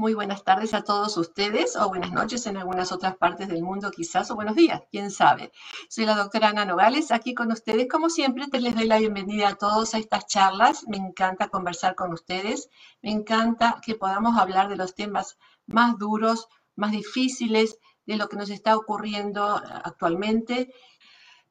[0.00, 3.90] Muy buenas tardes a todos ustedes, o buenas noches en algunas otras partes del mundo
[3.90, 5.52] quizás, o buenos días, quién sabe.
[5.90, 7.86] Soy la doctora Ana Nogales, aquí con ustedes.
[7.86, 10.88] Como siempre, te les doy la bienvenida a todos a estas charlas.
[10.88, 12.70] Me encanta conversar con ustedes.
[13.02, 17.76] Me encanta que podamos hablar de los temas más duros, más difíciles,
[18.06, 19.44] de lo que nos está ocurriendo
[19.84, 20.72] actualmente.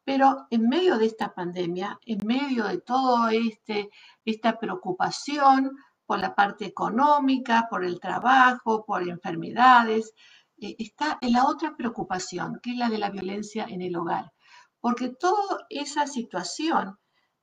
[0.04, 3.92] Pero en medio de esta pandemia, en medio de todo este,
[4.26, 5.78] esta preocupación,
[6.10, 10.12] por la parte económica, por el trabajo, por enfermedades.
[10.58, 14.34] Eh, está en la otra preocupación, que es la de la violencia en el hogar.
[14.80, 16.98] Porque toda esa situación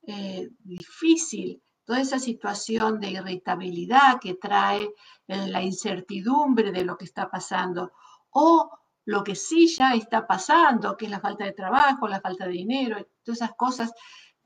[0.05, 4.83] eh, difícil, toda esa situación de irritabilidad que trae
[5.27, 7.93] eh, la incertidumbre de lo que está pasando,
[8.31, 8.69] o
[9.05, 12.51] lo que sí ya está pasando, que es la falta de trabajo, la falta de
[12.51, 13.93] dinero, todas esas cosas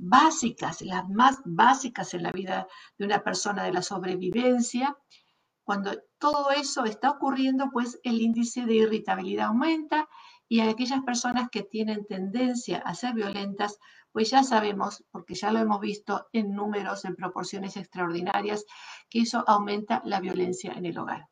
[0.01, 2.67] básicas, las más básicas en la vida
[2.97, 4.97] de una persona de la sobrevivencia,
[5.63, 10.09] cuando todo eso está ocurriendo, pues el índice de irritabilidad aumenta
[10.47, 13.77] y aquellas personas que tienen tendencia a ser violentas,
[14.11, 18.65] pues ya sabemos, porque ya lo hemos visto en números, en proporciones extraordinarias,
[19.09, 21.29] que eso aumenta la violencia en el hogar.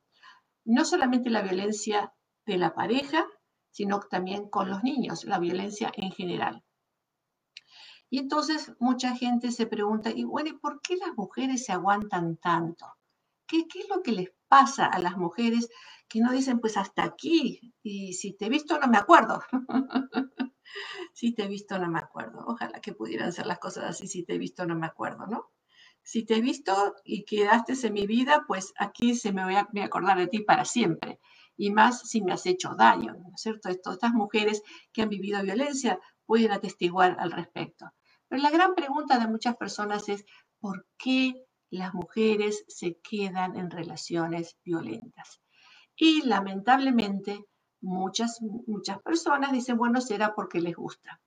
[0.63, 2.13] No solamente la violencia
[2.45, 3.25] de la pareja,
[3.71, 6.63] sino también con los niños, la violencia en general.
[8.09, 12.37] Y entonces mucha gente se pregunta, y bueno, ¿y por qué las mujeres se aguantan
[12.37, 12.87] tanto?
[13.45, 15.69] ¿Qué, ¿Qué, es lo que les pasa a las mujeres
[16.07, 17.73] que no dicen, pues hasta aquí?
[17.83, 19.41] Y si te he visto, no me acuerdo.
[21.13, 22.43] si te he visto, no me acuerdo.
[22.47, 25.51] Ojalá que pudieran ser las cosas así, si te he visto, no me acuerdo, ¿no?
[26.01, 29.67] Si te he visto y quedaste en mi vida, pues aquí se me voy a,
[29.83, 31.19] acordar de ti para siempre.
[31.55, 33.69] Y más si me has hecho daño, ¿no es cierto?
[33.69, 37.91] estas mujeres que han vivido violencia pueden atestiguar al respecto.
[38.29, 40.23] Pero la gran pregunta de muchas personas es,
[40.59, 41.33] ¿por qué
[41.71, 45.41] las mujeres se quedan en relaciones violentas?
[45.95, 47.45] Y lamentablemente
[47.81, 51.19] muchas, muchas personas dicen, bueno, será porque les gusta.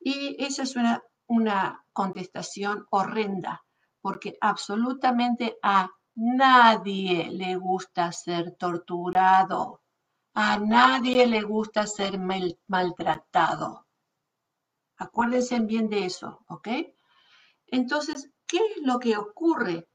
[0.00, 3.64] Y esa es una, una contestación horrenda,
[4.00, 9.82] porque absolutamente a nadie le gusta ser torturado,
[10.34, 12.18] a nadie le gusta ser
[12.66, 13.86] maltratado.
[15.02, 16.68] Acuérdense bien de eso, ¿ok?
[17.66, 19.88] Entonces, ¿qué es lo que ocurre?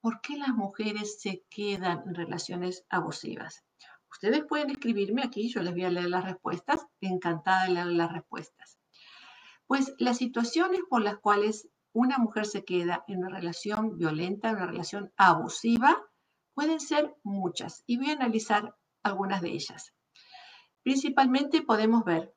[0.00, 3.62] ¿Por qué las mujeres se quedan en relaciones abusivas?
[4.10, 8.10] Ustedes pueden escribirme aquí, yo les voy a leer las respuestas, encantada de leer las
[8.10, 8.78] respuestas.
[9.66, 14.56] Pues las situaciones por las cuales una mujer se queda en una relación violenta, en
[14.56, 16.02] una relación abusiva,
[16.54, 19.92] pueden ser muchas y voy a analizar algunas de ellas.
[20.82, 22.33] Principalmente podemos ver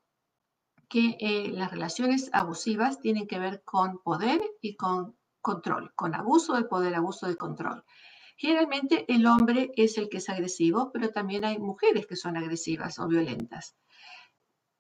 [0.90, 6.56] que eh, las relaciones abusivas tienen que ver con poder y con control, con abuso
[6.56, 7.84] de poder, abuso de control.
[8.38, 13.00] Generalmente el hombre es el que es agresivo, pero también hay mujeres que son agresivas
[13.00, 13.76] o violentas.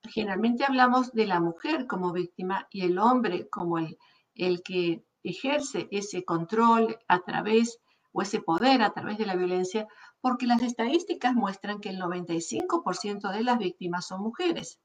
[0.03, 3.97] Generalmente hablamos de la mujer como víctima y el hombre como el,
[4.35, 7.79] el que ejerce ese control a través
[8.11, 9.87] o ese poder a través de la violencia,
[10.21, 14.79] porque las estadísticas muestran que el 95% de las víctimas son mujeres.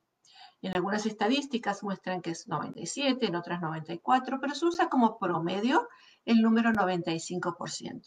[0.62, 5.88] En algunas estadísticas muestran que es 97, en otras 94, pero se usa como promedio
[6.24, 8.06] el número 95%.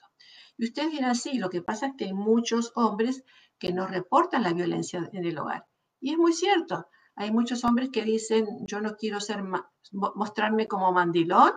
[0.57, 3.25] Y ustedes dirán, sí, lo que pasa es que hay muchos hombres
[3.59, 5.67] que no reportan la violencia en el hogar.
[5.99, 9.43] Y es muy cierto, hay muchos hombres que dicen, yo no quiero ser
[9.91, 11.51] mostrarme como mandilón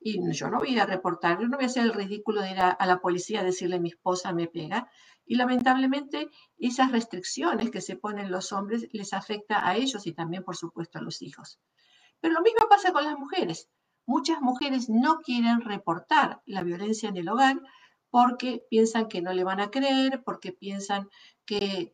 [0.00, 2.60] y yo no voy a reportar, yo no voy a hacer el ridículo de ir
[2.60, 4.90] a, a la policía a decirle mi esposa me pega.
[5.28, 10.42] Y lamentablemente esas restricciones que se ponen los hombres les afecta a ellos y también,
[10.42, 11.60] por supuesto, a los hijos.
[12.18, 13.68] Pero lo mismo pasa con las mujeres.
[14.06, 17.60] Muchas mujeres no quieren reportar la violencia en el hogar
[18.08, 21.10] porque piensan que no le van a creer, porque piensan
[21.44, 21.92] que,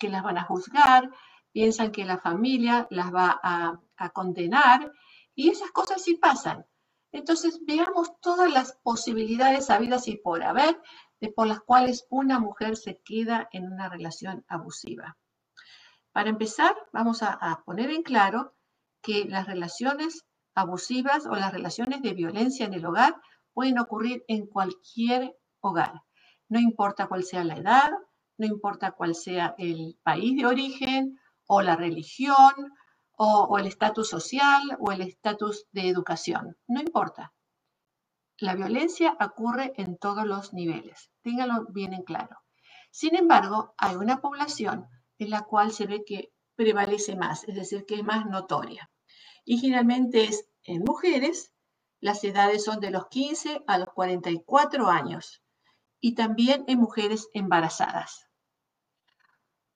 [0.00, 1.10] las van a juzgar,
[1.50, 4.92] piensan que la familia las va a, a condenar
[5.34, 6.64] y esas cosas sí pasan.
[7.10, 10.80] Entonces veamos todas las posibilidades habidas y por haber
[11.32, 15.16] por las cuales una mujer se queda en una relación abusiva.
[16.12, 18.54] Para empezar, vamos a, poner en claro
[19.02, 20.24] que las relaciones
[20.54, 23.20] abusivas o las relaciones de violencia en el hogar
[23.52, 26.02] pueden ocurrir en cualquier hogar.
[26.48, 27.90] No importa cuál sea la edad,
[28.38, 32.52] no importa cuál sea el país de origen o la religión
[33.16, 36.56] o el estatus social o el estatus de educación.
[36.66, 37.32] No importa.
[38.38, 42.36] La violencia ocurre en todos los niveles, ténganlo bien en claro.
[42.90, 44.88] Sin embargo, hay una población
[45.18, 48.90] en la cual se ve que prevalece más, es decir, que es más notoria.
[49.44, 51.52] Y generalmente es en mujeres,
[52.00, 55.40] las edades son de los 15 a los 44 años.
[56.00, 58.28] y también en mujeres embarazadas.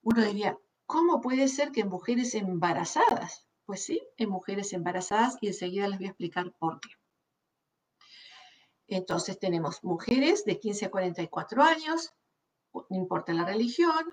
[0.02, 3.46] Uno diría, ¿cómo puede ser que en mujeres embarazadas?
[3.64, 6.90] Pues sí, en mujeres embarazadas y enseguida les voy a explicar por qué.
[8.88, 12.10] Entonces tenemos mujeres de 15 a 44 años,
[12.72, 14.04] no importa la religión,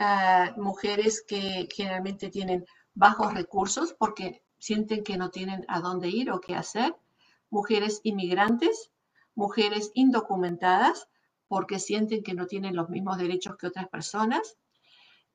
[0.00, 6.30] ah, mujeres que generalmente tienen bajos recursos porque sienten que no tienen a dónde ir
[6.30, 6.96] o qué hacer,
[7.50, 8.90] mujeres inmigrantes,
[9.34, 11.08] mujeres indocumentadas
[11.48, 14.56] porque sienten que no tienen los mismos derechos que otras personas,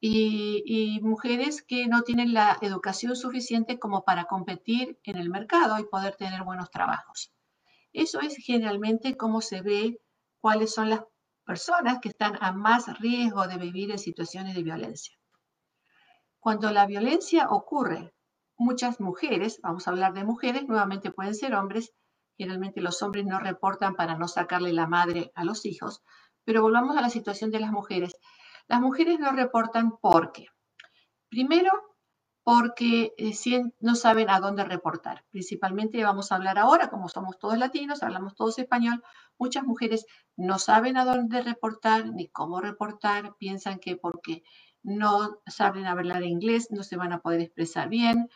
[0.01, 5.83] y, mujeres que no tienen la educación suficiente como para competir en el mercado y
[5.83, 7.31] poder tener buenos trabajos.
[7.93, 9.99] Eso es generalmente cómo se ve
[10.39, 11.01] cuáles son las
[11.45, 15.17] personas que están a más riesgo de vivir en situaciones de violencia.
[16.39, 18.13] Cuando la violencia ocurre,
[18.57, 21.93] muchas mujeres, vamos a hablar de mujeres, nuevamente pueden ser hombres,
[22.37, 26.01] generalmente los hombres no reportan para no sacarle la madre a los hijos,
[26.43, 28.13] pero volvamos a la situación de las mujeres.
[28.67, 30.47] Las mujeres no reportan porque,
[31.29, 31.71] primero,
[32.43, 33.13] porque
[33.79, 35.23] no saben a dónde reportar.
[35.29, 39.03] Principalmente vamos a hablar ahora, como somos todos latinos, hablamos todos español,
[39.37, 40.05] muchas mujeres
[40.35, 44.43] no saben a dónde reportar ni cómo reportar, piensan que porque
[44.83, 48.29] no saben hablar inglés no se van a poder expresar bien,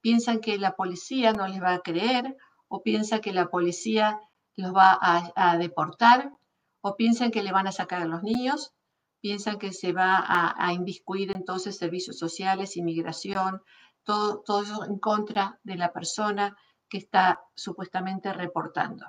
[0.00, 2.36] piensan que la policía no les va a creer
[2.66, 4.18] o piensan que la policía
[4.56, 6.32] los va a, a deportar
[6.80, 8.74] o piensan que le van a sacar a los niños
[9.22, 13.62] piensan que se va a, inviscuir entonces servicios sociales, inmigración,
[14.02, 16.56] todo, todo eso en contra de la persona
[16.88, 19.06] que está supuestamente reportando.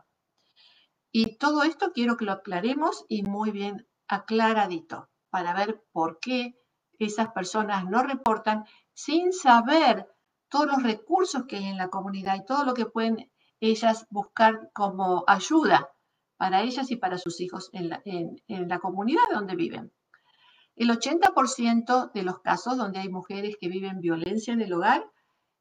[1.11, 6.59] Y todo esto quiero que lo aclaremos y muy bien aclaradito para ver por qué
[6.99, 10.07] esas personas no reportan sin saber
[10.47, 14.69] todos los recursos que hay en la comunidad y todo lo que pueden ellas buscar
[14.73, 15.89] como ayuda
[16.37, 19.91] para ellas y para sus hijos en la, en la comunidad donde viven.
[20.75, 25.05] El 80% de los casos donde hay mujeres que viven violencia en el hogar,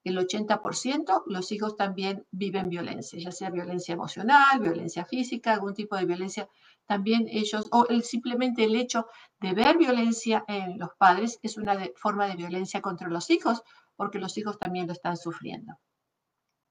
[0.04, 5.96] el 80% los hijos también viven violencia, ya sea violencia emocional, violencia física, algún tipo
[5.96, 6.48] de violencia.
[6.86, 9.06] También ellos, o simplemente el hecho
[9.38, 13.62] de ver violencia en los padres es una forma de violencia contra los hijos,
[13.94, 15.74] porque los hijos también lo están sufriendo.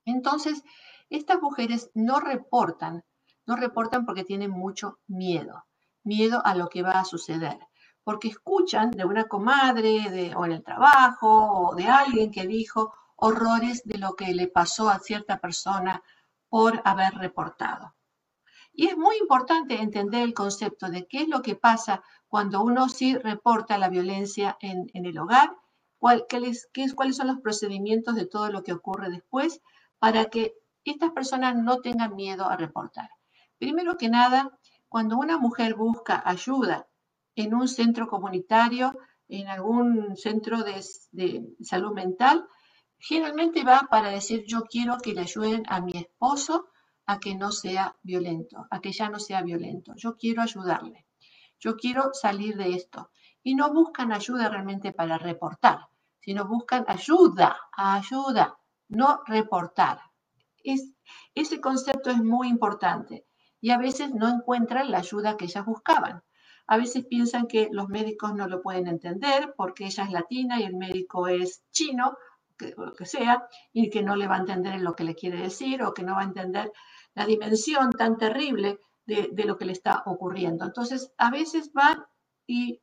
[0.03, 0.63] Entonces,
[1.09, 3.03] estas mujeres no reportan,
[3.45, 5.63] no reportan porque tienen mucho miedo,
[6.03, 7.59] miedo a lo que va a suceder
[8.03, 13.83] porque escuchan de una comadre o en el trabajo o de alguien que dijo horrores
[13.85, 16.01] de lo que le pasó a cierta persona
[16.49, 17.95] por haber reportado.
[18.73, 22.89] Y es muy importante entender el concepto de qué es lo que pasa cuando uno
[22.89, 25.55] sí reporta la violencia en, el hogar,
[25.99, 26.67] cuáles
[27.11, 29.61] son los procedimientos de todo lo que ocurre después
[29.99, 33.09] para que estas personas no tengan miedo a reportar.
[33.59, 34.57] Primero que nada,
[34.89, 36.87] cuando una mujer busca ayuda
[37.35, 38.97] en un centro comunitario,
[39.27, 40.81] en algún centro de,
[41.61, 42.47] salud mental,
[42.99, 46.67] generalmente va para decir yo quiero que le ayuden a mi esposo
[47.05, 49.93] a que no sea violento, a que ya no sea violento.
[49.95, 51.07] Yo quiero ayudarle.
[51.59, 53.11] Yo quiero salir de esto.
[53.43, 55.87] Y no buscan ayuda realmente para reportar,
[56.19, 58.57] sino buscan ayuda, ayuda,
[58.89, 59.99] no reportar.
[60.63, 60.93] Es,
[61.33, 63.25] ese concepto es muy importante
[63.59, 66.23] y a veces no encuentran la ayuda que ellas buscaban.
[66.71, 70.63] A veces piensan que los médicos no lo pueden entender porque ella es latina y
[70.63, 72.17] el médico es chino,
[72.77, 75.41] o lo que sea, y que no le va a entender lo que le quiere
[75.41, 76.71] decir o que no va a entender
[77.13, 80.63] la dimensión tan terrible de, de lo que le está ocurriendo.
[80.63, 82.05] Entonces, a veces van
[82.47, 82.81] y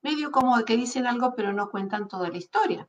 [0.00, 2.88] medio como que dicen algo, pero no cuentan toda la historia.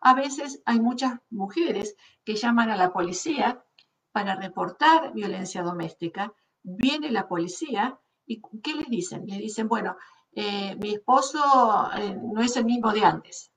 [0.00, 3.62] A veces hay muchas mujeres que llaman a la policía
[4.10, 6.32] para reportar violencia doméstica.
[6.62, 9.26] Viene la policía ¿Y qué les dicen?
[9.26, 9.96] Les dicen, bueno,
[10.30, 13.50] eh, mi esposo eh, no es el mismo de antes.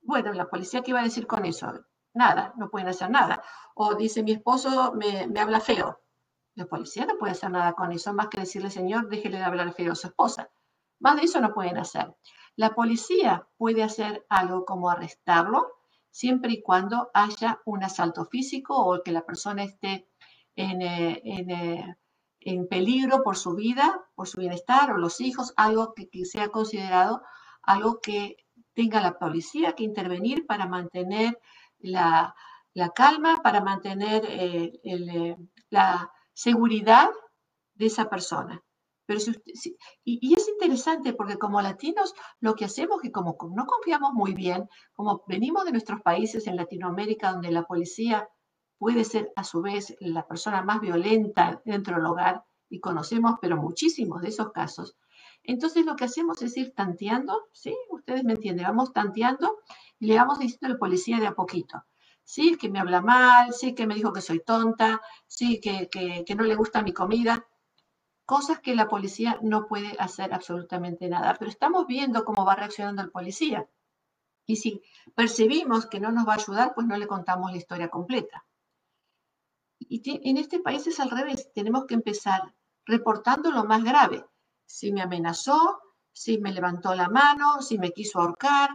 [0.00, 1.70] Bueno, la policía, ¿qué va a decir con eso?
[2.14, 3.42] Nada, no pueden hacer nada.
[3.74, 6.00] O dice, mi esposo me, habla feo.
[6.54, 9.74] La policía no puede hacer nada con eso, más que decirle, señor, déjele de hablar
[9.74, 10.48] feo a su esposa.
[11.00, 12.16] Más de eso no pueden hacer.
[12.56, 15.66] La policía puede hacer algo como arrestarlo,
[16.10, 20.08] siempre y cuando haya un asalto físico o que la persona esté
[20.56, 21.96] en, eh,
[22.44, 27.22] en peligro por su vida, por su bienestar o los hijos, algo que, sea considerado
[27.62, 28.36] algo que
[28.74, 31.38] tenga la policía que intervenir para mantener
[31.78, 32.34] la,
[32.94, 35.36] calma, para mantener eh, eh,
[35.70, 37.08] la seguridad
[37.74, 38.62] de esa persona.
[39.06, 39.20] Pero
[40.04, 44.34] y, y, es interesante porque como latinos lo que hacemos que como no confiamos muy
[44.34, 48.28] bien, como venimos de nuestros países en Latinoamérica donde la policía
[48.78, 53.56] puede ser a su vez la persona más violenta dentro del hogar y conocemos, pero
[53.56, 54.96] muchísimos de esos casos.
[55.42, 57.76] Entonces lo que hacemos es ir tanteando, ¿sí?
[57.90, 59.58] Ustedes me entienden, vamos tanteando
[59.98, 61.84] y le vamos diciendo al policía de a poquito.
[62.24, 66.34] Sí, que me habla mal, sí, que me dijo que soy tonta, sí, que, que
[66.34, 67.46] no le gusta mi comida.
[68.24, 71.36] Cosas que la policía no puede hacer absolutamente nada.
[71.38, 73.68] Pero estamos viendo cómo va reaccionando el policía.
[74.46, 74.82] Y si
[75.14, 78.46] percibimos que no nos va a ayudar, pues no le contamos la historia completa.
[79.78, 81.50] Y en este país es al revés.
[81.54, 82.54] Tenemos que empezar
[82.86, 84.24] reportando lo más grave.
[84.66, 85.80] Si me amenazó,
[86.12, 88.70] si me levantó la mano, si me quiso ahorcar.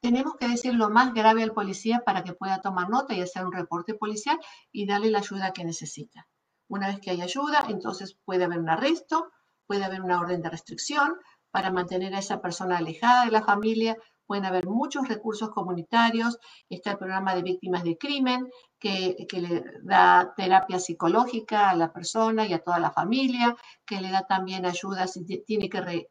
[0.00, 3.44] Tenemos que decir lo más grave al policía para que pueda tomar nota y hacer
[3.44, 4.38] un reporte policial
[4.72, 6.26] y darle la ayuda que necesita.
[6.68, 9.30] Una vez que hay ayuda, entonces puede haber un arresto,
[9.66, 11.16] puede haber una orden de restricción
[11.50, 13.96] para mantener a esa persona alejada de la familia
[14.30, 16.38] pueden haber muchos recursos comunitarios,
[16.68, 18.48] está el programa de víctimas de crimen,
[18.80, 24.10] que, le da terapia psicológica a la persona y a toda la familia, que le
[24.10, 26.08] da también ayuda si tiene que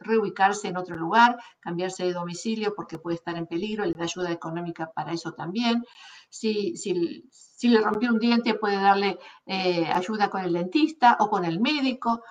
[0.00, 4.30] reubicarse en otro lugar, cambiarse de domicilio porque puede estar en peligro, le da ayuda
[4.30, 5.84] económica para eso también.
[6.28, 11.44] Si, si, le rompió un diente, puede darle eh, ayuda con el dentista o con
[11.44, 12.22] el médico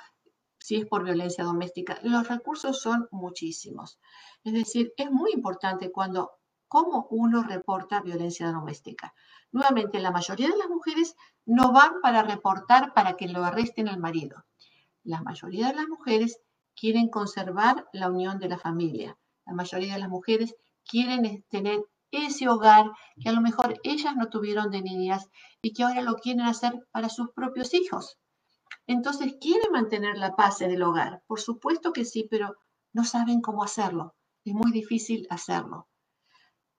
[0.59, 1.99] si es por violencia doméstica.
[2.03, 3.99] Los recursos son muchísimos.
[4.43, 6.31] Es decir, es muy importante cuando,
[6.71, 9.13] cómo uno reporta violencia doméstica.
[9.51, 13.99] Nuevamente, la mayoría de las mujeres no van para reportar para que lo arresten al
[13.99, 14.45] marido.
[15.03, 16.39] La mayoría de las mujeres
[16.73, 19.17] quieren conservar la unión de la familia.
[19.45, 24.29] La mayoría de las mujeres quieren tener ese hogar que a lo mejor ellas no
[24.29, 25.29] tuvieron de niñas
[25.61, 28.17] y que ahora lo quieren hacer para sus propios hijos.
[28.87, 31.21] Entonces, ¿quieren mantener la paz en el hogar?
[31.27, 32.55] Por supuesto que sí, pero
[32.93, 35.87] no saben cómo hacerlo es muy difícil hacerlo.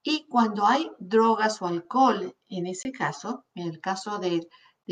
[0.02, 4.49] Y cuando hay drogas o alcohol, en ese caso, en el caso de,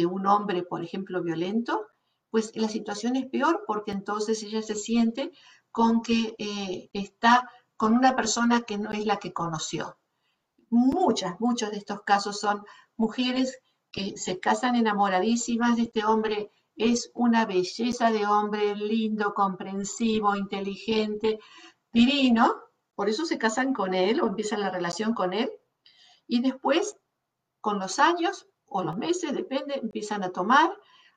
[0.06, 1.86] un hombre, por ejemplo, violento,
[2.30, 5.32] pues la situación es peor porque entonces ella se siente
[5.72, 9.98] con que eh, está con una persona que no es la que conoció.
[10.70, 12.64] Muchas, muchos de estos casos son
[12.96, 13.58] mujeres
[13.90, 21.40] que se casan enamoradísimas de este hombre, es una belleza de hombre, lindo, comprensivo, inteligente,
[21.92, 22.54] divino,
[23.00, 25.50] por eso se casan con él o empiezan la relación con él,
[26.26, 26.98] y después,
[27.62, 30.70] con los años o los meses, depende, empiezan a tomar,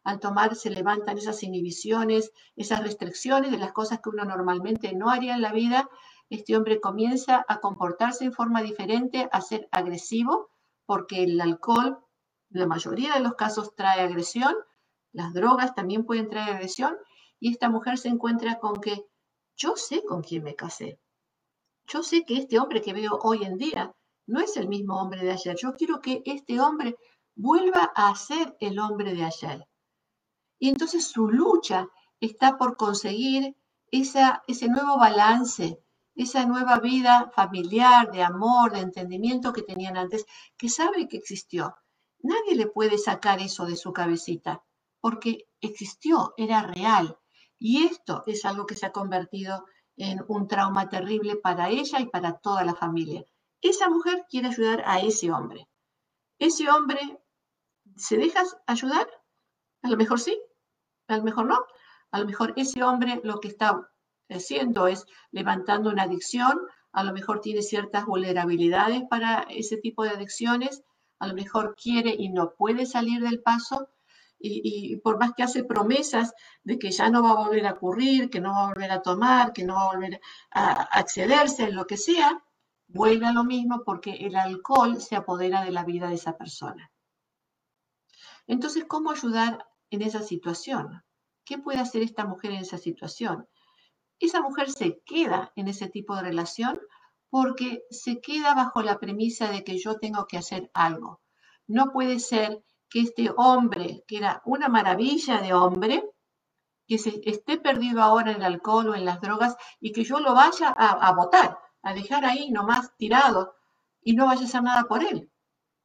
[0.06, 5.10] al tomar se levantan esas inhibiciones, esas restricciones de las cosas que uno normalmente no
[5.10, 5.90] haría en la vida,
[6.30, 10.52] este hombre comienza a comportarse en forma diferente, a ser agresivo,
[10.86, 12.00] porque el alcohol,
[12.50, 14.56] la mayoría de los casos, trae agresión,
[15.12, 16.96] las drogas también pueden traer agresión,
[17.42, 19.06] y esta mujer se encuentra con que
[19.58, 20.98] yo sé con quién me casé.
[21.88, 23.94] Yo sé que este hombre que veo hoy en día
[24.26, 25.56] no es el mismo hombre de ayer.
[25.56, 26.96] Yo quiero que este hombre
[27.36, 29.68] vuelva a ser el hombre de ayer.
[30.60, 31.88] Y entonces su lucha
[32.20, 33.56] está por conseguir
[33.92, 35.84] ese nuevo balance,
[36.16, 40.26] esa nueva vida familiar, de amor, de entendimiento que tenían antes,
[40.58, 41.76] que sabe que existió.
[42.20, 44.64] Nadie le puede sacar eso de su cabecita,
[45.02, 47.20] porque existió, era real.
[47.60, 49.66] Y esto es algo que se ha convertido
[49.98, 53.24] en un trauma terrible para ella y para toda la familia.
[53.62, 55.68] Esa mujer quiere ayudar a ese hombre.
[56.40, 57.20] Ese hombre,
[57.96, 59.08] ¿se deja ayudar?
[59.82, 60.38] A lo mejor sí,
[61.08, 61.66] a lo mejor no.
[62.12, 63.90] A lo mejor ese hombre lo que está
[64.30, 66.60] haciendo es levantando una adicción,
[66.92, 70.84] a lo mejor tiene ciertas vulnerabilidades para ese tipo de adicciones,
[71.20, 73.90] a lo mejor quiere y no puede salir del paso,
[74.46, 76.34] y, por más que hace promesas
[76.64, 79.02] de que ya no va a volver a ocurrir, que no va a volver a
[79.02, 80.20] tomar, que no va a volver
[80.52, 82.44] a accederse en lo que sea,
[82.88, 86.92] vuelve a lo mismo porque el alcohol se apodera de la vida de esa persona.
[88.46, 91.04] Entonces, ¿cómo ayudar en esa situación?
[91.46, 93.48] ¿Qué puede hacer esta mujer en esa situación?
[94.20, 96.80] Esa mujer se queda en ese tipo de relación
[97.30, 101.22] porque se queda bajo la premisa de que yo tengo que hacer algo.
[101.66, 106.08] No puede ser que este hombre, que era una maravilla de hombre,
[106.88, 110.20] que se esté perdido ahora en el alcohol o en las drogas y que yo
[110.20, 113.56] lo vaya a, a votar, a dejar ahí nomás tirado
[114.04, 115.32] y no vaya a hacer nada por él.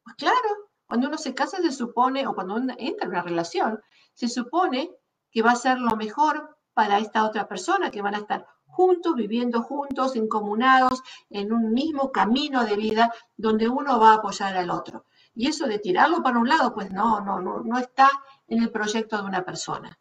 [0.05, 0.51] Pues claro,
[0.87, 3.81] cuando uno se casa se supone, o cuando uno entra en una relación,
[4.13, 4.91] se supone
[5.31, 9.15] que va a ser lo mejor para esta otra persona, que van a estar juntos,
[9.15, 14.71] viviendo juntos, encomunados, en un mismo camino de vida donde uno va a apoyar al
[14.71, 15.07] otro.
[15.39, 18.11] Y eso de tirarlo para un lado, pues no, no, no, no está
[18.49, 19.97] en el proyecto de una persona.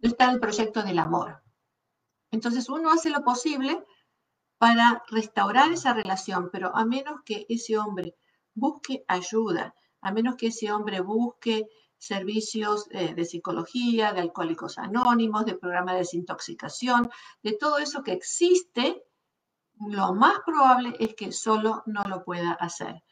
[0.00, 1.42] No está en el proyecto del amor.
[2.30, 3.82] Entonces uno hace lo posible
[4.58, 8.14] para restaurar esa relación, pero a menos que ese hombre
[8.52, 11.66] busque ayuda, a menos que ese hombre busque
[11.96, 17.10] servicios eh, de psicología, de alcohólicos anónimos, de programa de desintoxicación,
[17.42, 19.02] de todo eso que existe,
[19.78, 23.02] lo más probable es que solo no lo pueda hacer.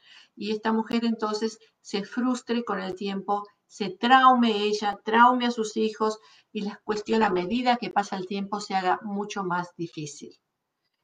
[0.40, 5.76] Y esta mujer entonces se frustre con el tiempo, se traume ella, traume a sus
[5.76, 6.18] hijos
[6.50, 10.40] y la cuestión a medida que pasa el tiempo se haga mucho más difícil.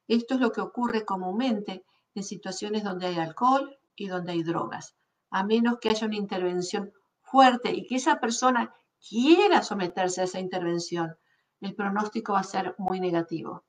[0.07, 4.95] Esto es lo que ocurre comúnmente en situaciones donde hay alcohol y donde hay drogas,
[5.29, 6.91] a menos que haya una intervención
[7.21, 8.73] fuerte y que esa persona
[9.07, 11.15] quiera someterse a esa intervención,
[11.61, 13.65] el pronóstico va a ser muy negativo.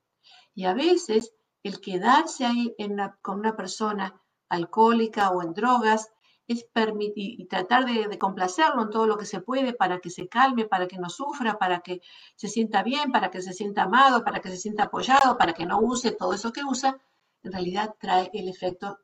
[0.54, 2.74] Y a veces el quedarse ahí
[3.20, 4.18] con una persona
[4.48, 6.10] alcohólica o en drogas
[6.48, 10.28] es permitir y tratar de, complacerlo en todo lo que se puede para que se
[10.28, 12.00] calme, para que no sufra, para que
[12.36, 15.66] se sienta bien, para que se sienta amado, para que se sienta apoyado, para que
[15.66, 16.98] no use todo eso que usa,
[17.42, 18.98] en realidad trae el efecto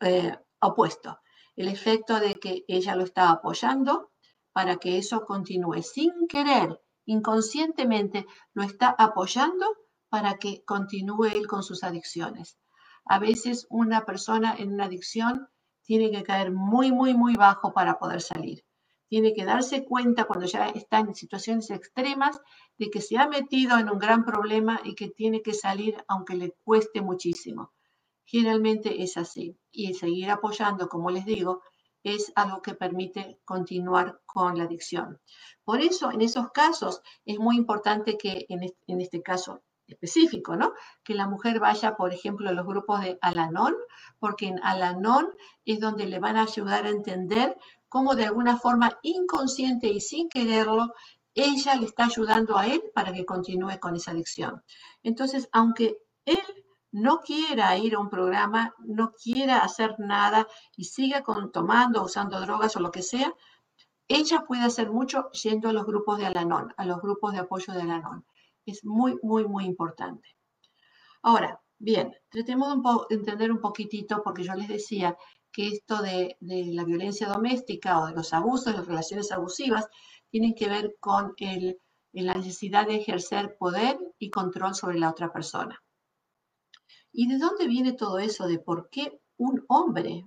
[0.00, 1.18] eh, opuesto,
[1.56, 4.12] el efecto de que ella lo está apoyando
[4.52, 9.66] para que eso continúe sin querer, inconscientemente lo está apoyando
[10.08, 12.56] para que continúe él con sus adicciones.
[13.04, 15.48] A veces una persona en una adicción
[15.82, 18.64] tiene que caer muy, muy, muy bajo para poder salir.
[19.08, 22.40] Tiene que darse cuenta cuando ya está en situaciones extremas
[22.78, 26.34] de que se ha metido en un gran problema y que tiene que salir aunque
[26.34, 27.72] le cueste muchísimo.
[28.24, 29.58] Generalmente es así.
[29.70, 31.60] Y seguir apoyando, como les digo,
[32.02, 35.20] es algo que permite continuar con la adicción.
[35.64, 40.72] Por eso, en esos casos, es muy importante que, en este, caso específico, ¿no?
[41.04, 43.74] Que la mujer vaya, por ejemplo, a los grupos de Alanón,
[44.18, 45.28] porque en Alanón
[45.64, 47.56] es donde le van a ayudar a entender
[47.88, 50.94] cómo de alguna forma inconsciente y sin quererlo,
[51.34, 54.62] ella le está ayudando a él para que continúe con esa adicción.
[55.02, 56.38] Entonces, aunque él
[56.90, 60.46] no quiera ir a un programa, no quiera hacer nada
[60.76, 63.34] y siga con, tomando, usando drogas o lo que sea,
[64.08, 67.72] ella puede hacer mucho yendo a los grupos de Alanón, a los grupos de apoyo
[67.72, 68.26] de Alanón.
[68.66, 70.28] Es muy, muy, muy importante.
[71.22, 75.16] Ahora, bien, tratemos de entender un poquitito, porque yo les decía
[75.52, 79.86] que esto de, la violencia doméstica o de los abusos, las relaciones abusivas,
[80.30, 81.34] tienen que ver con
[82.12, 85.82] la necesidad de ejercer poder y control sobre la otra persona.
[87.12, 90.24] ¿Y de dónde viene todo eso de por qué un hombre,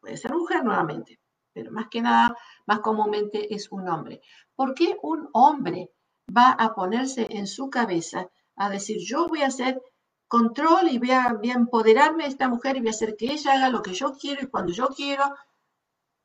[0.00, 1.18] puede ser mujer nuevamente,
[1.52, 4.20] pero más que nada, más comúnmente es un hombre,
[4.54, 5.90] ¿por qué un hombre
[6.34, 9.80] va a ponerse en su cabeza a decir yo voy a hacer
[10.28, 13.54] control y voy a, a empoderarme de esta mujer y voy a hacer que ella
[13.54, 15.24] haga lo que yo quiero y cuando yo quiero?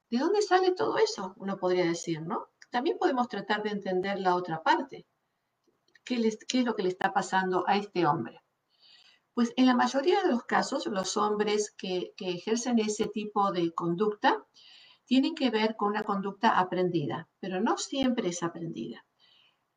[0.09, 1.33] ¿De dónde sale todo eso?
[1.37, 2.49] Uno podría decir, ¿no?
[2.69, 5.05] También podemos tratar de entender la otra parte.
[6.03, 8.41] ¿Qué, qué es lo que le está pasando a este hombre?
[9.33, 14.45] Pues en la mayoría de los casos, los hombres que, ejercen ese tipo de conducta
[15.05, 19.05] tienen que ver con una conducta aprendida, pero no siempre es aprendida.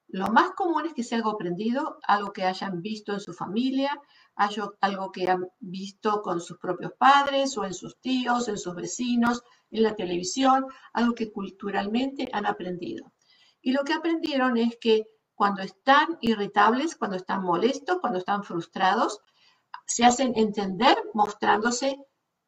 [0.08, 4.00] Lo más común es que sea algo aprendido, algo que hayan visto en su familia,
[4.36, 9.42] algo que han visto con sus propios padres o en sus tíos, en sus vecinos,
[9.70, 13.12] en la televisión, algo que culturalmente han aprendido.
[13.60, 19.20] Y lo que aprendieron es que cuando están irritables, cuando están molestos, cuando están frustrados,
[19.86, 21.98] se hacen entender mostrándose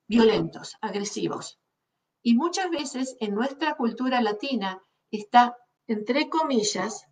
[0.07, 1.59] violentos, agresivos.
[2.23, 7.07] Y muchas veces en nuestra cultura latina está, entre comillas,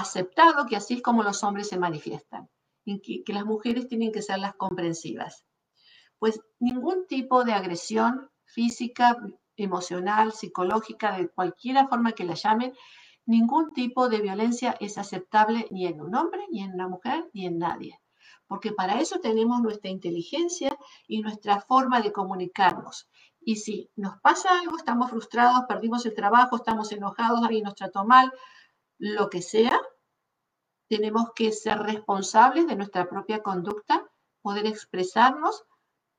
[0.00, 2.48] aceptado que así es como los hombres se manifiestan,
[2.84, 5.44] y que, que las mujeres tienen que ser las comprensivas.
[6.18, 9.16] Pues ningún tipo de agresión física,
[9.56, 12.72] emocional, psicológica, de cualquier forma que la llamen,
[13.26, 17.46] ningún tipo de violencia es aceptable ni en un hombre, ni en una mujer, ni
[17.46, 18.00] en nadie
[18.48, 23.08] porque para eso tenemos nuestra inteligencia y nuestra forma de comunicarnos.
[23.40, 28.04] Y si nos pasa algo, estamos frustrados, perdimos el trabajo, estamos enojados, alguien nos trató
[28.04, 28.32] mal,
[28.98, 29.78] lo que sea,
[30.88, 34.08] tenemos que ser responsables de nuestra propia conducta,
[34.42, 35.64] poder expresarnos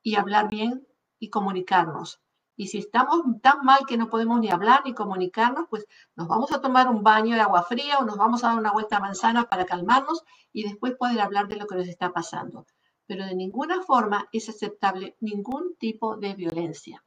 [0.03, 0.87] y hablar bien
[1.19, 2.21] y comunicarnos.
[2.55, 6.51] Y si estamos tan mal que no podemos ni hablar ni comunicarnos, pues nos vamos
[6.51, 8.99] a tomar un baño de agua fría o nos vamos a dar una vuelta a
[8.99, 12.65] manzana para calmarnos y después poder hablar de lo que nos está pasando.
[13.07, 17.03] Pero de ninguna forma es aceptable ningún tipo de violencia.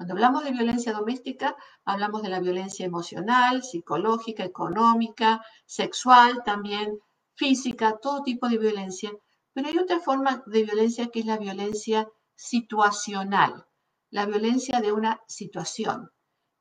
[0.00, 6.98] Cuando hablamos de violencia doméstica, hablamos de la violencia emocional, psicológica, económica, sexual, también
[7.34, 9.12] física, todo tipo de violencia.
[9.52, 13.66] Pero hay otra forma de violencia que es la violencia situacional
[14.08, 16.10] la violencia de una situación,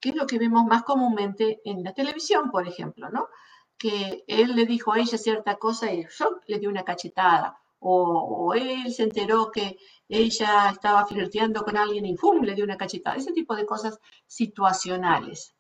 [0.02, 3.30] que es lo que vemos más comúnmente en la televisión, por ejemplo, ¿no?
[3.78, 8.54] Que él le dijo a ella cierta cosa y yo le di una cachetada, o,
[8.54, 12.42] él se enteró que ella estaba flirteando con alguien y ¡fum!
[12.42, 15.56] le dio una cachetada, ese tipo de cosas situacionales.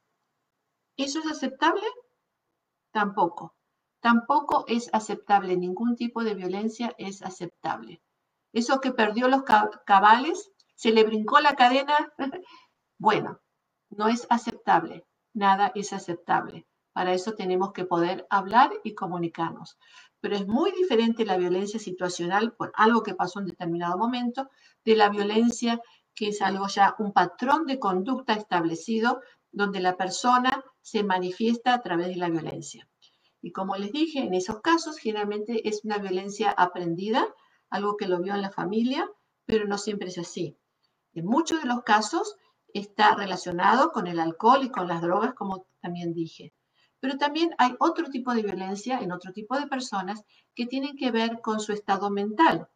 [0.97, 1.87] ¿Eso es aceptable?
[2.91, 3.55] Tampoco.
[4.01, 5.55] Tampoco es aceptable.
[5.55, 8.01] Ningún tipo de violencia es aceptable.
[8.51, 9.43] Eso que perdió los
[9.85, 11.95] cabales, se le brincó la cadena,
[12.97, 13.39] bueno,
[13.89, 15.05] no es aceptable.
[15.33, 16.67] Nada es aceptable.
[16.93, 19.77] Para eso tenemos que poder hablar y comunicarnos.
[20.21, 24.49] Pero es muy diferente la violencia situacional por algo que pasó en determinado momento
[24.83, 25.81] de la violencia
[26.19, 31.81] que es algo ya un patrón de conducta establecido donde la persona se manifiesta a
[31.81, 32.89] través de la violencia.
[33.41, 37.25] Y como les dije, en esos casos generalmente es una violencia aprendida,
[37.69, 39.09] algo que lo vio en la familia,
[39.45, 40.57] pero no siempre es así.
[41.13, 42.35] En muchos de los casos
[42.73, 46.53] está relacionado con el alcohol y con las drogas, como también dije.
[46.99, 51.11] Pero también hay otro tipo de violencia en otro tipo de personas que tienen que
[51.11, 52.67] ver con su estado mental.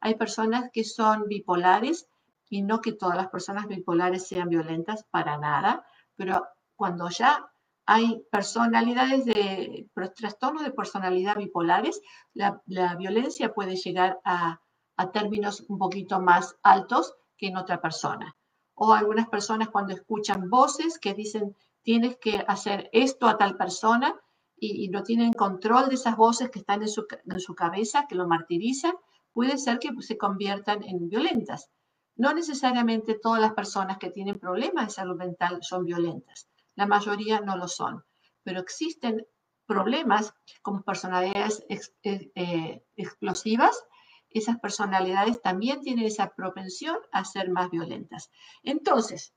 [0.00, 2.08] Hay personas que son bipolares
[2.48, 7.50] y no que todas las personas bipolares sean violentas para nada, pero cuando ya
[7.86, 12.00] hay personalidades de trastornos de personalidad bipolares,
[12.34, 12.60] la,
[12.96, 14.60] violencia puede llegar a,
[14.96, 18.36] a términos un poquito más altos que en otra persona.
[18.74, 24.14] O algunas personas cuando escuchan voces que dicen tienes que hacer esto a tal persona
[24.56, 28.14] y, no tienen control de esas voces que están en su, en su cabeza, que
[28.14, 28.94] lo martirizan,
[29.32, 31.68] puede ser que se conviertan en violentas.
[32.14, 36.48] No necesariamente todas las personas que tienen problemas de salud mental son violentas.
[36.76, 38.04] La mayoría no lo son.
[38.44, 39.26] Pero existen
[39.66, 43.84] problemas como personalidades eh, eh, explosivas.
[44.30, 48.30] Esas personalidades también tienen esa propensión a ser más violentas.
[48.62, 49.34] Entonces,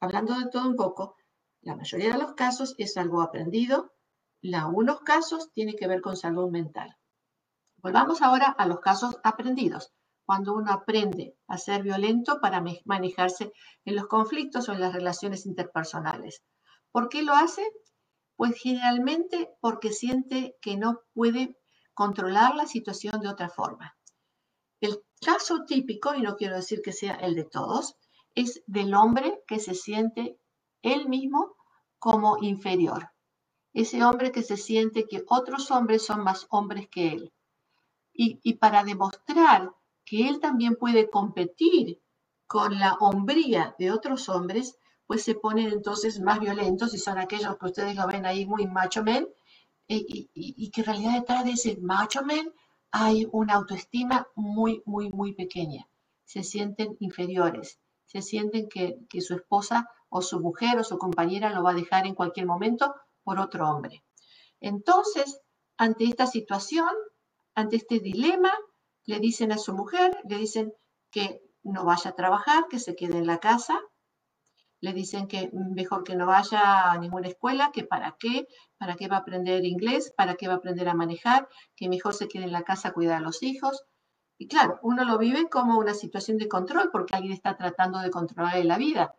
[0.00, 1.16] hablando de todo un poco,
[1.62, 3.92] la mayoría de los casos es algo aprendido,
[4.54, 6.96] algunos casos tiene que ver con salud mental.
[7.76, 9.92] Volvamos ahora a los casos aprendidos,
[10.24, 13.52] cuando uno aprende a ser violento para manejarse
[13.84, 16.42] en los conflictos o en las relaciones interpersonales.
[16.92, 17.62] ¿Por qué lo hace?
[18.36, 21.56] Pues generalmente porque siente que no puede
[21.94, 23.96] controlar la situación de otra forma.
[24.80, 27.96] El caso típico, y no quiero decir que sea el de todos,
[28.34, 30.38] es del hombre que se siente
[30.82, 31.56] él mismo
[31.98, 33.10] como inferior.
[33.72, 37.32] Ese hombre que se siente que otros hombres son más hombres que él.
[38.12, 39.72] Y, para demostrar
[40.04, 42.02] que él también puede competir
[42.46, 47.56] con la hombría de otros hombres, pues se ponen entonces más violentos y son aquellos
[47.56, 49.26] que ustedes lo ven ahí muy macho men
[49.88, 52.52] y, que en realidad detrás de ese macho men
[52.90, 55.88] hay una autoestima muy, muy, muy pequeña.
[56.24, 61.62] Se sienten inferiores, se sienten que su esposa o su mujer o su compañera lo
[61.62, 62.94] va a dejar en cualquier momento
[63.24, 64.04] por otro hombre.
[64.60, 65.40] Entonces,
[65.78, 66.90] ante esta situación,
[67.54, 68.52] ante este dilema,
[69.06, 70.74] le dicen a su mujer, le dicen
[71.10, 73.80] que no vaya a trabajar, que se quede en la casa,
[74.80, 78.46] le dicen que mejor que no vaya a ninguna escuela, que para qué,
[78.78, 82.14] para qué va a aprender inglés, para qué va a aprender a manejar, que mejor
[82.14, 83.84] se quede en la casa a cuidar a los hijos.
[84.38, 88.10] Y claro, uno lo vive como una situación de control porque alguien está tratando de
[88.10, 89.14] controlar la vida.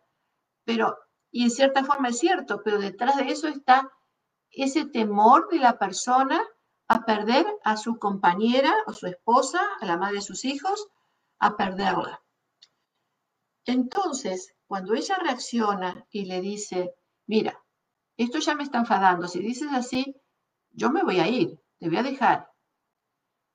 [0.64, 0.96] Pero,
[1.30, 3.90] y en cierta forma es cierto, pero detrás de eso está
[4.50, 6.42] ese temor de la persona
[6.88, 10.88] a perder a su compañera o su esposa, a la madre de sus hijos,
[11.38, 12.22] a perderla.
[13.64, 16.94] Entonces, cuando ella reacciona y le dice,
[17.26, 17.62] mira,
[18.16, 20.16] esto ya me está enfadando, si dices así,
[20.70, 22.50] yo me voy a ir, te voy a dejar.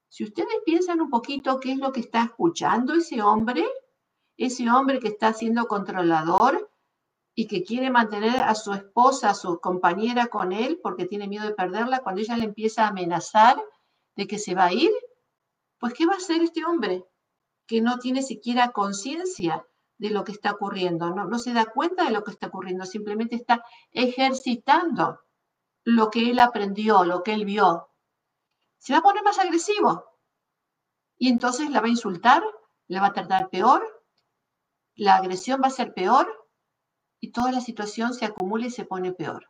[0.09, 3.65] Si ustedes piensan un poquito qué es lo que está escuchando ese hombre,
[4.37, 6.66] ese hombre que está siendo controlador,
[7.39, 11.45] y que quiere mantener a su esposa, a su compañera con él porque tiene miedo
[11.45, 13.63] de perderla, cuando ella le empieza a amenazar
[14.15, 14.89] de que se va a ir,
[15.77, 17.05] pues ¿qué va a hacer este hombre
[17.67, 19.63] que no tiene siquiera conciencia
[19.99, 21.11] de lo que está ocurriendo?
[21.11, 25.19] No, no se da cuenta de lo que está ocurriendo, simplemente está ejercitando
[25.83, 27.91] lo que él aprendió, lo que él vio.
[28.79, 30.05] Se va a poner más agresivo
[31.19, 32.43] y entonces la va a insultar,
[32.87, 33.85] la va a tratar peor,
[34.95, 36.46] la agresión va a ser peor
[37.19, 39.49] y toda la situación se acumula y se pone peor.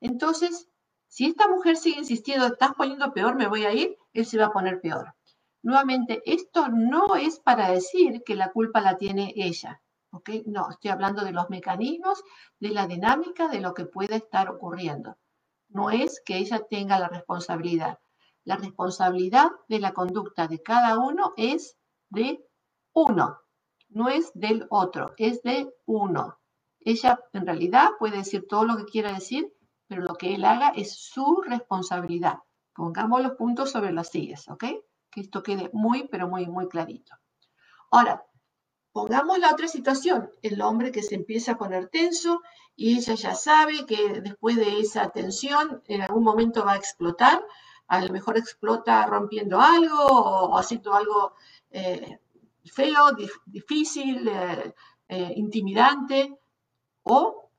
[0.00, 0.68] Entonces,
[1.08, 4.46] si esta mujer sigue insistiendo, estás poniendo peor, me voy a ir, él se va
[4.46, 5.14] a poner peor.
[5.62, 9.82] Nuevamente, esto no es para decir que la culpa la tiene ella.
[10.10, 10.30] ¿ok?
[10.46, 12.22] No, estoy hablando de los mecanismos,
[12.60, 15.16] de la dinámica, de lo que puede estar ocurriendo.
[15.68, 17.98] No es que ella tenga la responsabilidad.
[18.44, 21.76] La responsabilidad de la conducta de cada uno es
[22.10, 22.46] de
[22.92, 23.40] uno,
[23.88, 26.38] no es del otro, es de uno.
[26.86, 29.52] Ella en realidad puede decir todo lo que quiera decir,
[29.88, 32.38] pero lo que él haga es su responsabilidad.
[32.72, 34.64] Pongamos los puntos sobre las sillas, ¿ok?
[35.10, 37.16] Que esto quede muy, pero muy, muy clarito.
[37.90, 38.24] Ahora,
[38.92, 42.40] pongamos la otra situación, el hombre que se empieza a poner tenso
[42.76, 47.44] y ella ya sabe que después de esa tensión en algún momento va a explotar,
[47.88, 51.34] a lo mejor explota rompiendo algo o haciendo algo
[51.68, 52.20] eh,
[52.64, 53.10] feo,
[53.44, 54.72] difícil, eh,
[55.08, 56.38] eh, intimidante
[57.06, 57.50] o,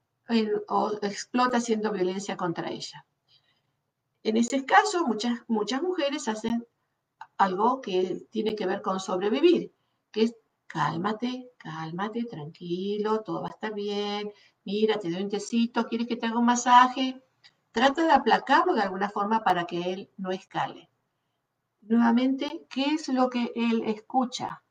[0.67, 3.05] o, explota haciendo violencia contra ella.
[4.23, 6.67] En ese caso, muchas, muchas mujeres hacen
[7.37, 9.73] algo que tiene que ver con sobrevivir,
[10.11, 10.35] que es
[10.67, 14.31] cálmate, cálmate, tranquilo, todo va a estar bien,
[14.65, 17.23] mira, te doy un tecito, ¿quieres que te haga un masaje?
[17.71, 20.89] Trata de aplacarlo de alguna forma para que él no escale.
[21.81, 24.61] Nuevamente, ¿qué es lo que él escucha?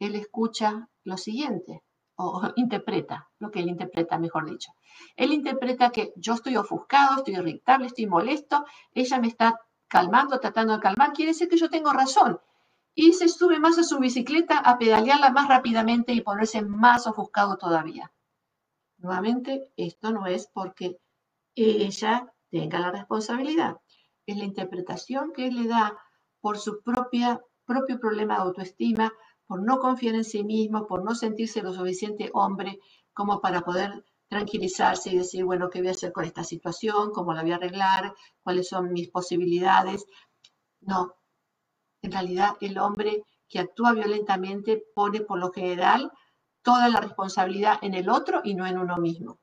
[0.00, 1.84] Él escucha lo siguiente,
[2.16, 4.72] o interpreta, lo que él interpreta, mejor dicho.
[5.16, 10.74] Él interpreta que yo estoy ofuscado, estoy irritable, estoy molesto, ella me está calmando, tratando
[10.74, 12.40] de calmar, quiere decir que yo tengo razón.
[12.94, 17.56] Y se sube más a su bicicleta a pedalearla más rápidamente y ponerse más ofuscado
[17.56, 18.12] todavía.
[18.98, 20.98] Nuevamente, esto no es porque
[21.56, 23.78] ella tenga la responsabilidad.
[24.26, 25.98] Es la interpretación que él le da
[26.40, 29.12] por su propia, propio problema de autoestima,
[29.46, 32.78] por no confiar en sí mismo, por no sentirse lo suficiente hombre
[33.12, 37.10] como para poder tranquilizarse y decir, bueno, ¿qué voy a hacer con esta situación?
[37.12, 38.14] ¿Cómo la voy a arreglar?
[38.42, 40.04] ¿Cuáles son mis posibilidades?
[40.80, 41.14] No,
[42.02, 46.10] en realidad el hombre que actúa violentamente pone por lo general
[46.62, 49.38] toda la responsabilidad en el otro y no en uno mismo.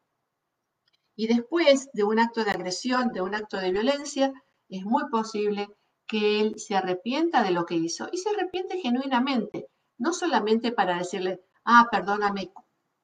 [1.16, 4.34] Y después de un acto de agresión, de un acto de violencia,
[4.70, 5.68] es muy posible
[6.08, 9.68] que él se arrepienta de lo que hizo y se arrepiente genuinamente,
[10.02, 12.52] no solamente para decirle, ah, perdóname,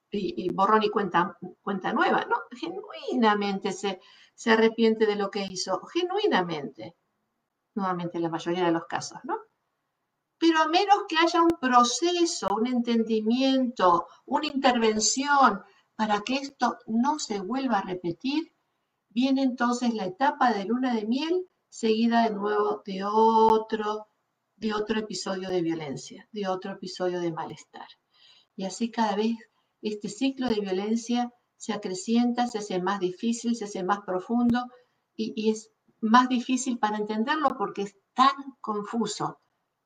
[0.09, 4.01] y, borrón y cuenta, cuenta nueva, no, genuinamente se,
[4.33, 6.95] se arrepiente de lo que hizo, genuinamente,
[7.75, 9.37] nuevamente en la mayoría de los casos, ¿no?
[10.39, 15.63] Pero a menos que haya un proceso, un entendimiento, una intervención
[15.95, 18.53] para que esto no se vuelva a repetir,
[19.09, 24.07] viene entonces la etapa de luna de miel seguida de nuevo de otro,
[24.57, 27.87] de otro episodio de violencia, de otro episodio de malestar.
[28.55, 29.37] Y así cada vez
[29.81, 34.65] este ciclo de violencia se acrecienta, se hace más difícil, se hace más profundo
[35.15, 39.39] y, es más difícil para entenderlo porque es tan confuso,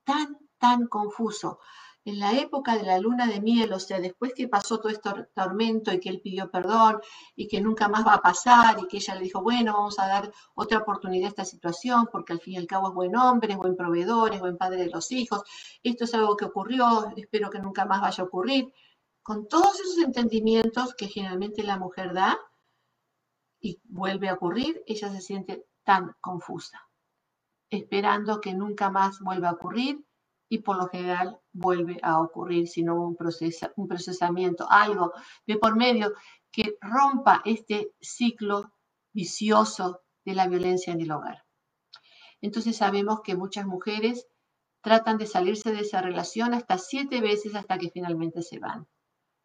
[0.03, 1.59] tan, tan confuso.
[2.03, 5.11] En la época de la luna de miel, o sea, después que pasó todo este
[5.35, 6.99] tormento y que él pidió perdón
[7.35, 10.07] y que nunca más va a pasar y que ella le dijo, bueno, vamos a
[10.07, 13.53] dar otra oportunidad a esta situación porque al fin y al cabo es buen hombre,
[13.53, 15.43] es buen proveedor, es buen padre de los hijos,
[15.83, 18.73] esto es algo que ocurrió, espero que nunca más vaya a ocurrir
[19.21, 22.39] con todos esos entendimientos que generalmente la mujer da
[23.59, 26.89] y vuelve a ocurrir, ella se siente tan confusa,
[27.69, 30.03] esperando que nunca más vuelva a ocurrir
[30.49, 33.17] y por lo general vuelve a ocurrir si no un,
[33.75, 35.13] un procesamiento, algo
[35.45, 36.13] de por medio
[36.51, 38.71] que rompa este ciclo
[39.13, 41.43] vicioso de la violencia en el hogar.
[42.41, 44.27] Entonces sabemos que muchas mujeres
[44.81, 48.87] tratan de salirse de esa relación hasta siete veces hasta que finalmente se van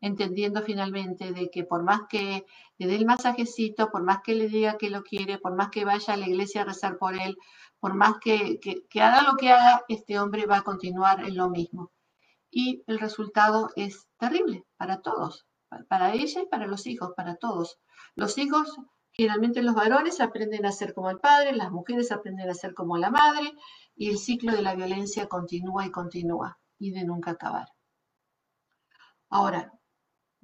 [0.01, 2.45] entendiendo finalmente de que por más que
[2.79, 5.85] le dé el masajecito, por más que le diga que lo quiere, por más que
[5.85, 7.37] vaya a la iglesia a rezar por él,
[7.81, 8.61] por más que,
[8.95, 11.93] haga lo que haga, este hombre va a continuar en lo mismo.
[12.57, 15.45] Y el resultado es terrible para todos,
[15.89, 17.79] para ella y para los hijos, para todos.
[18.15, 18.75] Los hijos,
[19.13, 22.97] generalmente los varones aprenden a ser como el padre, las mujeres aprenden a ser como
[22.97, 23.53] la madre,
[23.95, 27.69] y el ciclo de la violencia continúa y continúa, y de nunca acabar.
[29.29, 29.77] Ahora,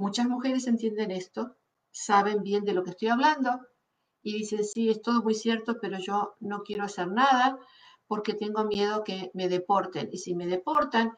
[0.02, 1.56] Muchas mujeres entienden esto,
[1.92, 3.60] saben bien de lo que estoy hablando
[4.20, 7.56] y dicen, sí, es todo muy cierto, pero yo no quiero hacer nada
[8.08, 10.08] porque tengo miedo que me deporten.
[10.10, 11.12] Y si me deportan,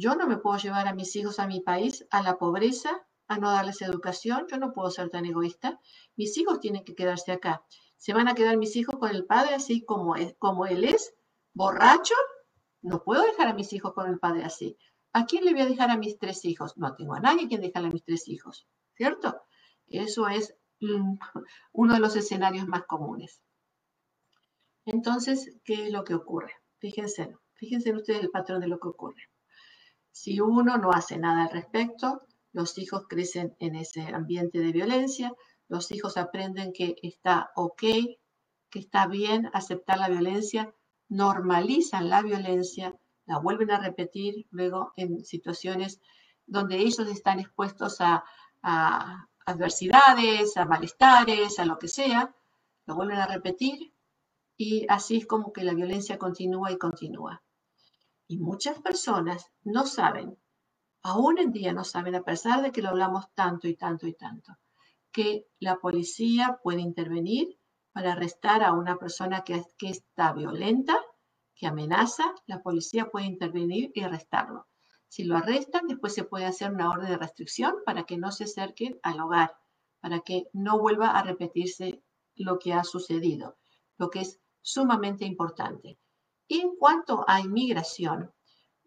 [0.00, 3.38] yo no me puedo llevar a mis hijos a mi país, a la pobreza, a
[3.38, 5.78] no darles educación, yo no puedo ser tan egoísta.
[6.16, 7.62] Mis hijos tienen que quedarse acá.
[7.98, 11.14] ¿Se van a quedar mis hijos con el padre así como, es, como él es?
[11.52, 12.14] ¿Borracho?
[12.80, 14.78] No puedo dejar a mis hijos con el padre así.
[15.12, 16.78] ¿A quién le voy a dejar a mis tres hijos?
[16.78, 19.42] No tengo a nadie quien dejarle a mis tres hijos, ¿cierto?
[19.86, 21.18] Eso es mm,
[21.72, 23.42] uno de los escenarios más comunes.
[24.86, 26.54] Entonces, ¿qué es lo que ocurre?
[26.78, 29.28] Fíjense, fíjense ustedes el patrón de lo que ocurre.
[30.12, 35.32] Si uno no hace nada al respecto, los hijos crecen en ese ambiente de violencia,
[35.68, 37.82] los hijos aprenden que está ok,
[38.70, 40.74] que está bien aceptar la violencia,
[41.08, 42.96] normalizan la violencia,
[43.26, 46.00] la vuelven a repetir luego en situaciones
[46.46, 48.24] donde ellos están expuestos a,
[49.46, 52.34] adversidades, a malestares, a lo que sea,
[52.86, 53.94] lo vuelven a repetir
[54.56, 57.42] y así es como que la violencia continúa y continúa.
[58.30, 60.28] Y muchas personas no saben
[61.02, 64.14] aún en día no saben, a pesar de que lo hablamos tanto y tanto y
[64.14, 64.56] tanto,
[65.12, 67.58] que la policía puede intervenir
[67.92, 70.98] para arrestar a una persona que, que está violenta,
[71.54, 74.68] que amenaza, la policía puede intervenir y arrestarlo.
[75.08, 78.44] Si lo arrestan, después se puede hacer una orden de restricción para que no se
[78.44, 79.56] acerquen al hogar,
[80.00, 82.02] para que no vuelva a repetirse
[82.36, 83.58] lo que ha sucedido,
[83.98, 85.98] lo que es sumamente importante.
[86.50, 88.34] Y en cuanto a inmigración,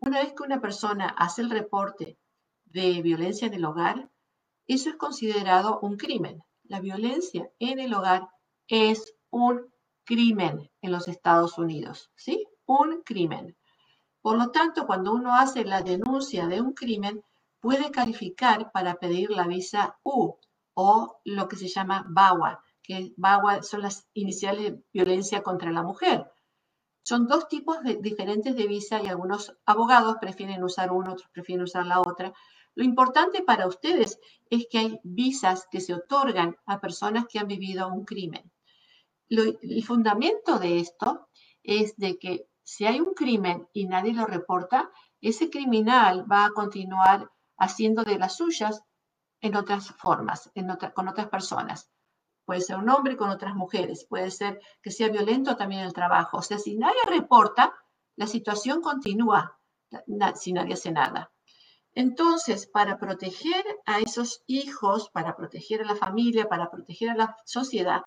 [0.01, 2.19] una vez que una persona hace el reporte
[2.65, 4.09] de violencia en el hogar,
[4.67, 6.43] eso es considerado un crimen.
[6.63, 8.27] La violencia en el hogar
[8.67, 9.73] es un
[10.03, 12.45] crimen en los Estados Unidos, ¿sí?
[12.65, 13.55] Un crimen.
[14.21, 17.23] Por lo tanto, cuando uno hace la denuncia de un crimen,
[17.61, 20.35] puede calificar para pedir la visa U
[20.73, 25.83] o lo que se llama BAWA, que BAWA son las iniciales de violencia contra la
[25.83, 26.29] mujer.
[27.03, 31.85] Son dos tipos diferentes de visa y algunos abogados prefieren usar uno, otros prefieren usar
[31.85, 32.33] la otra.
[32.75, 37.47] Lo importante para ustedes es que hay visas que se otorgan a personas que han
[37.47, 38.51] vivido un crimen.
[39.29, 41.27] el fundamento de esto
[41.61, 44.89] es de que si hay un crimen y nadie lo reporta,
[45.19, 48.81] ese criminal va a continuar haciendo de las suyas
[49.41, 50.49] en otras formas,
[50.95, 51.89] con otras personas.
[52.45, 56.37] Puede ser un hombre con otras mujeres, puede ser que sea violento también el trabajo.
[56.37, 57.73] O sea, si nadie reporta,
[58.15, 59.59] la situación continúa
[60.35, 61.31] si nadie hace nada.
[61.95, 67.37] Entonces, para proteger a esos hijos, para proteger a la familia, para proteger a la
[67.45, 68.01] sociedad,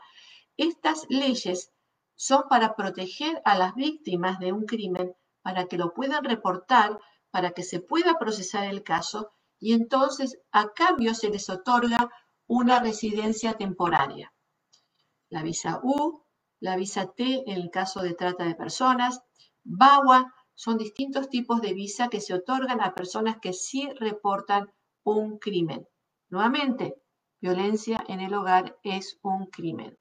[0.57, 1.73] estas leyes
[2.17, 6.99] son para proteger a las víctimas de un crimen, para que lo puedan reportar,
[7.31, 12.11] para que se pueda procesar el caso y entonces a cambio se les otorga
[12.47, 14.33] una residencia temporaria.
[15.29, 16.23] La visa U,
[16.61, 19.21] la visa T en el caso de trata de personas,
[19.65, 25.39] BAWA son distintos tipos de visa que se otorgan a personas que sí reportan un
[25.39, 25.87] crimen.
[26.29, 26.95] Nuevamente,
[27.41, 29.99] violencia en el hogar es un crimen.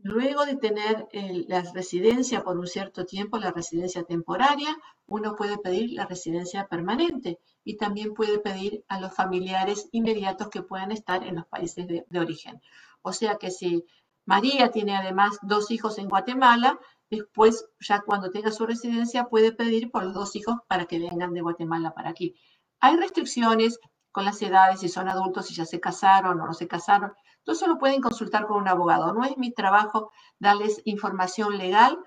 [0.00, 1.08] Luego de tener
[1.48, 7.40] la residencia por un cierto tiempo, la residencia temporaria, uno puede pedir la residencia permanente
[7.68, 12.18] y también puede pedir a los familiares inmediatos que puedan estar en los países de,
[12.18, 12.62] origen.
[13.02, 13.84] O sea que si
[14.24, 16.78] María tiene además dos hijos en Guatemala,
[17.10, 21.34] después ya cuando tenga su residencia puede pedir por los dos hijos para que vengan
[21.34, 22.34] de Guatemala para aquí.
[22.80, 23.78] Hay restricciones
[24.12, 27.12] con las edades, si son adultos, si ya se casaron o no se casaron,
[27.44, 29.12] eso lo pueden consultar con un abogado.
[29.12, 31.98] No es mi trabajo darles información legal,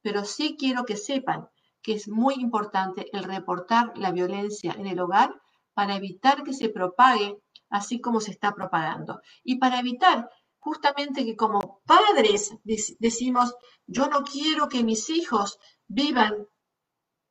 [0.00, 1.50] pero sí quiero que sepan
[1.82, 5.40] que es muy importante el reportar la violencia en el hogar
[5.74, 7.38] para evitar que se propague
[7.70, 9.20] así como se está propagando.
[9.44, 12.54] Y para evitar justamente que como padres
[12.98, 13.54] decimos,
[13.86, 16.46] yo no quiero que mis hijos vivan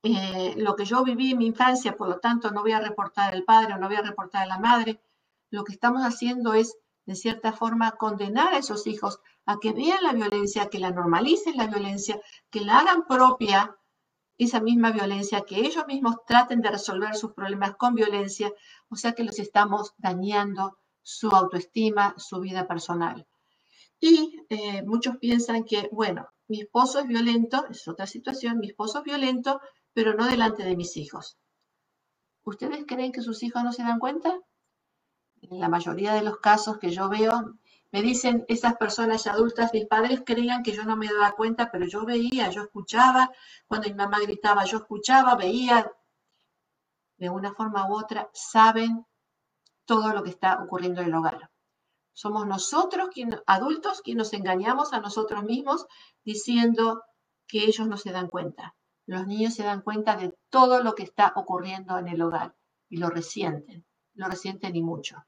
[0.01, 3.33] eh, lo que yo viví en mi infancia, por lo tanto no voy a reportar
[3.33, 5.01] al padre o no voy a reportar a la madre,
[5.51, 6.77] lo que estamos haciendo es
[7.09, 11.57] de cierta forma, condenar a esos hijos a que vean la violencia, que la normalicen
[11.57, 13.75] la violencia, que la hagan propia
[14.39, 18.51] esa misma violencia, que ellos mismos traten de resolver sus problemas con violencia,
[18.89, 23.27] o sea que los estamos dañando su autoestima, su vida personal.
[23.99, 28.99] Y eh, muchos piensan que, bueno, mi esposo es violento, es otra situación, mi esposo
[28.99, 29.61] es violento,
[29.93, 31.37] pero no delante de mis hijos.
[32.43, 34.39] ¿Ustedes creen que sus hijos no se dan cuenta?
[35.41, 37.55] en la mayoría de los casos que yo veo,
[37.91, 41.85] me dicen esas personas adultas, mis padres creían que yo no me daba cuenta, pero
[41.87, 43.31] yo veía, yo escuchaba,
[43.67, 45.91] cuando mi mamá gritaba, yo escuchaba, veía,
[47.17, 49.05] de una forma u otra, saben
[49.85, 51.49] todo lo que está ocurriendo en el hogar.
[52.13, 55.87] Somos nosotros, quien, adultos, quienes nos engañamos a nosotros mismos
[56.23, 57.03] diciendo
[57.47, 58.75] que ellos no se dan cuenta.
[59.07, 62.55] Los niños se dan cuenta de todo lo que está ocurriendo en el hogar
[62.87, 65.25] y lo resienten, lo resienten y mucho.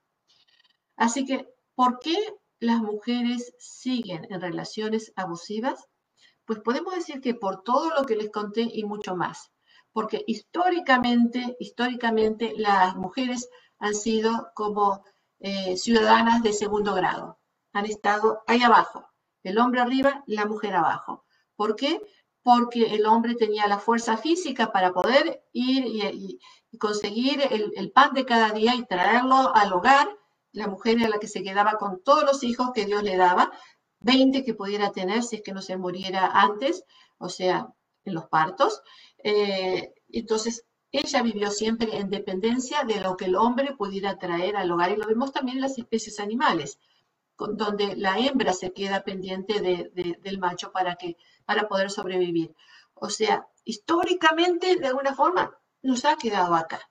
[0.95, 2.15] Así que, ¿por qué
[2.61, 5.89] las mujeres siguen en relaciones abusivas?
[6.45, 9.51] Pues podemos decir que por todo lo que les conté y mucho más.
[9.91, 13.49] Porque históricamente, históricamente las mujeres
[13.79, 15.03] han sido como
[15.39, 17.39] eh, ciudadanas de segundo grado.
[17.73, 19.05] Han estado ahí abajo.
[19.43, 21.25] El hombre arriba, la mujer abajo.
[21.55, 21.99] ¿Por qué?
[22.43, 26.39] Porque el hombre tenía la fuerza física para poder ir y,
[26.79, 30.07] conseguir el pan de cada día y traerlo al hogar
[30.53, 33.51] la mujer era la que se quedaba con todos los hijos que Dios le daba,
[34.01, 36.83] 20 que pudiera tener si es que no se muriera antes,
[37.17, 37.67] o sea,
[38.03, 38.81] en los partos.
[39.23, 44.71] Eh, entonces, ella vivió siempre en dependencia de lo que el hombre pudiera traer al
[44.71, 46.79] hogar y lo vemos también en las especies animales,
[47.37, 52.53] donde la hembra se queda pendiente del macho para, que, para poder sobrevivir.
[52.93, 56.81] O sea, históricamente, de alguna forma, nos ha quedado acá.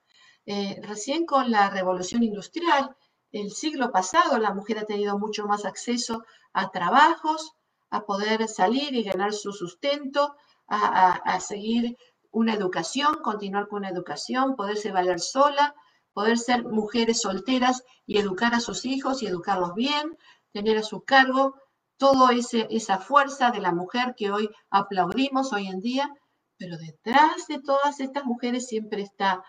[0.45, 2.95] Eh, recién con la revolución industrial,
[3.31, 6.23] el siglo pasado, la mujer ha tenido mucho más acceso
[6.53, 7.53] a trabajos,
[7.89, 10.35] a poder salir y ganar su sustento,
[10.67, 11.97] a, seguir
[12.31, 15.75] una educación, continuar con una educación, poderse valer sola,
[16.13, 20.17] poder ser mujeres solteras y educar a sus hijos y educarlos bien,
[20.53, 21.55] tener a su cargo
[21.97, 26.09] toda esa fuerza de la mujer que hoy aplaudimos hoy en día,
[26.57, 29.43] pero detrás de todas estas mujeres siempre está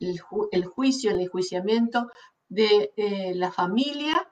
[0.00, 0.18] el,
[0.66, 2.08] juicio, el enjuiciamiento
[2.52, 4.28] de eh, la familia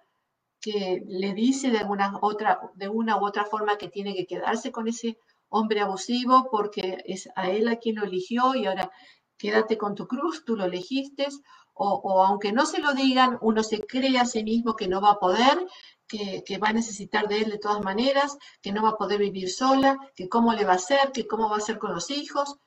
[0.60, 4.70] que le dice de, alguna otra, de una u otra forma que tiene que quedarse
[4.70, 5.18] con ese
[5.48, 8.90] hombre abusivo porque es a él a quien lo eligió y ahora
[9.38, 11.28] quédate con tu cruz, tú lo elegiste,
[11.72, 15.12] o, aunque no se lo digan, uno se cree a sí mismo que no va
[15.12, 15.66] a poder,
[16.06, 19.18] que, que, va a necesitar de él de todas maneras, que no va a poder
[19.18, 22.10] vivir sola, que cómo le va a hacer, que cómo va a hacer con los
[22.10, 22.58] hijos.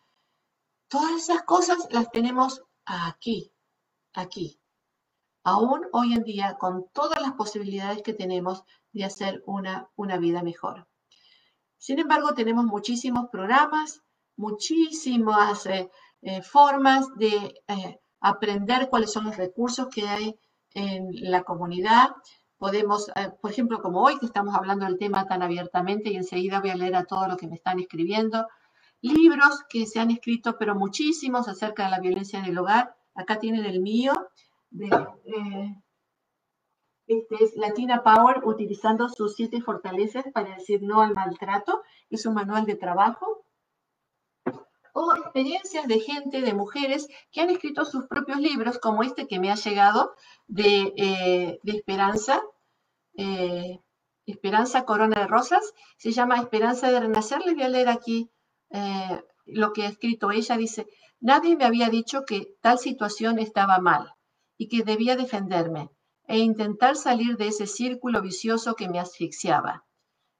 [0.87, 3.51] Todas esas cosas las tenemos aquí,
[4.13, 4.62] aquí.
[5.43, 8.63] Aún hoy en día, con todas las posibilidades que tenemos
[8.93, 10.87] de hacer una, una vida mejor.
[11.77, 14.03] Sin embargo, tenemos muchísimos programas,
[14.37, 15.89] muchísimas eh,
[16.21, 20.39] eh, formas de eh, aprender cuáles son los recursos que hay
[20.73, 22.11] en la comunidad.
[22.57, 26.69] Podemos, por ejemplo, como hoy que estamos hablando del tema tan abiertamente y enseguida voy
[26.69, 28.47] a leer a todo lo que me están escribiendo,
[29.01, 32.95] libros que se han escrito, pero muchísimos acerca de la violencia en el hogar.
[33.13, 34.13] Acá tienen el mío,
[34.73, 34.89] de,
[37.07, 41.83] este es Latina Power utilizando sus siete fortalezas para decir no al maltrato.
[42.09, 43.45] Es un manual de trabajo.
[44.93, 49.39] O experiencias de gente, de mujeres que han escrito sus propios libros, como este que
[49.39, 50.13] me ha llegado
[50.47, 52.41] de, eh, Esperanza.
[53.17, 53.79] Eh,
[54.25, 55.73] Esperanza Corona de Rosas.
[55.97, 57.41] Se llama Esperanza de Renacer.
[57.45, 58.31] Les voy a leer aquí
[58.69, 60.57] eh, lo que ha escrito ella.
[60.57, 60.87] Dice,
[61.19, 64.13] nadie me había dicho que tal situación estaba mal
[64.63, 65.89] y que debía defenderme
[66.25, 69.83] e intentar salir de ese círculo vicioso que me asfixiaba.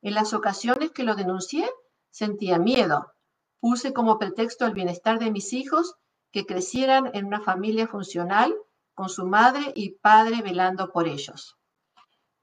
[0.02, 1.70] En las ocasiones que lo denuncié,
[2.10, 3.12] sentía miedo.
[3.60, 5.96] Puse como pretexto el bienestar de mis hijos,
[6.32, 8.56] que crecieran en una familia funcional,
[8.94, 11.58] con su madre y padre velando por ellos.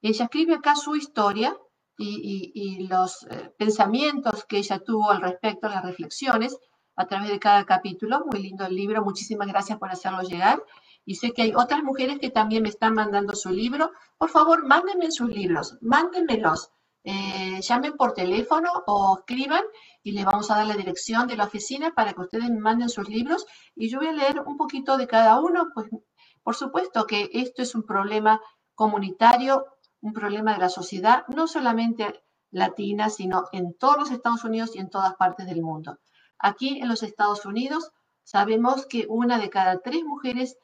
[0.03, 1.57] Ella escribe acá su historia
[1.97, 6.59] y, los eh, pensamientos que ella tuvo al respecto, las reflexiones,
[6.97, 8.27] a través de cada capítulo.
[8.31, 10.63] Muy lindo el libro, muchísimas gracias por hacerlo llegar
[11.05, 13.91] y sé que hay otras mujeres que también me están mandando su libro.
[14.19, 16.71] Por favor, mándenme sus libros, mándenmelos.
[17.03, 19.65] Eh, llamen por teléfono o escriban
[20.03, 23.09] y les vamos a dar la dirección de la oficina para que ustedes manden sus
[23.09, 25.71] libros y yo voy a leer un poquito de cada uno.
[25.75, 25.89] Pues
[26.43, 28.41] por supuesto que esto es un problema
[28.75, 29.67] comunitario,
[30.01, 34.79] un problema de la sociedad, no solamente latina, sino en todos los Estados Unidos y
[34.79, 35.99] en todas partes del mundo.
[36.39, 37.91] Aquí en los Estados Unidos
[38.25, 40.57] sabemos que una de cada tres mujeres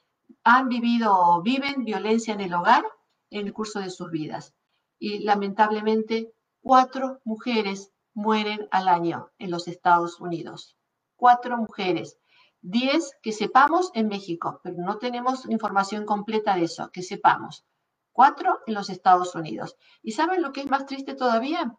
[0.44, 2.84] han vivido o viven violencia en el hogar
[3.30, 4.54] en el curso de sus vidas.
[4.98, 10.76] Y lamentablemente, cuatro mujeres mueren al año en los Estados Unidos.
[11.16, 12.18] Cuatro mujeres.
[12.60, 17.64] Diez que sepamos en México, pero no tenemos información completa de eso, que sepamos.
[18.12, 19.76] Cuatro en los Estados Unidos.
[20.02, 21.76] ¿Y saben lo que es más triste todavía?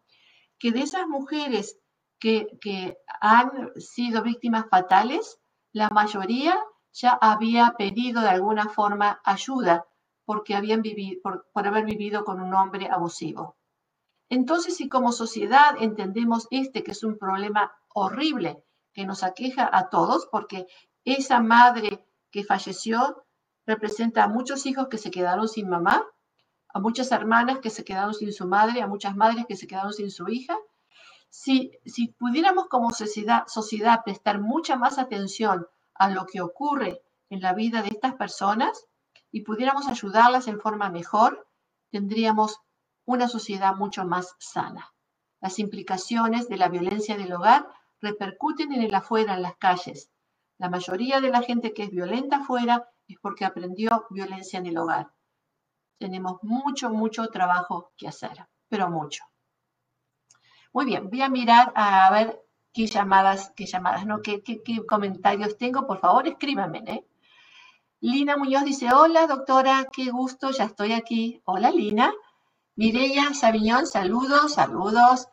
[0.58, 1.78] Que de esas mujeres
[2.20, 5.40] que, que han sido víctimas fatales,
[5.72, 6.56] la mayoría
[6.92, 9.86] ya había pedido de alguna forma ayuda
[10.24, 13.56] porque habían vivido, por, haber vivido con un hombre abusivo.
[14.28, 18.62] Entonces, si como sociedad entendemos este que es un problema horrible
[18.92, 20.66] que nos aqueja a todos, porque
[21.04, 23.24] esa madre que falleció
[23.66, 26.04] representa a muchos hijos que se quedaron sin mamá,
[26.74, 29.92] a muchas hermanas que se quedaron sin su madre, a muchas madres que se quedaron
[29.92, 30.56] sin su hija.
[31.30, 35.66] Si, si pudiéramos como sociedad, sociedad prestar mucha más atención
[35.98, 38.86] a lo que ocurre en la vida de estas personas
[39.30, 41.46] y pudiéramos ayudarlas en forma mejor,
[41.90, 42.60] tendríamos
[43.04, 44.94] una sociedad mucho más sana.
[45.40, 47.68] Las implicaciones de la violencia del hogar
[48.00, 50.10] repercuten en el afuera, en las calles.
[50.58, 54.78] La mayoría de la gente que es violenta afuera es porque aprendió violencia en el
[54.78, 55.12] hogar.
[55.98, 59.24] Tenemos mucho, mucho trabajo que hacer, pero mucho.
[60.72, 64.20] Muy bien, voy a mirar a ver qué llamadas, qué llamadas, ¿no?
[64.22, 64.42] ¿Qué,
[64.86, 65.86] comentarios tengo?
[65.86, 67.04] Por favor, escríbanme, ¿eh?
[68.00, 71.42] Lina Muñoz dice, hola doctora, qué gusto, ya estoy aquí.
[71.44, 72.12] Hola Lina.
[72.76, 75.28] Mireya Sabiñón, saludos, saludos.